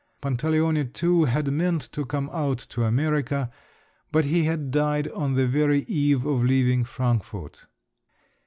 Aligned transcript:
Pantaleone, 0.19 0.91
too, 0.91 1.25
had 1.25 1.51
meant 1.51 1.83
to 1.91 2.07
come 2.07 2.27
out 2.33 2.57
to 2.57 2.83
America, 2.83 3.51
but 4.11 4.25
he 4.25 4.45
had 4.45 4.71
died 4.71 5.07
on 5.09 5.35
the 5.35 5.45
very 5.45 5.81
eve 5.83 6.25
of 6.25 6.43
leaving 6.43 6.83
Frankfort. 6.83 7.67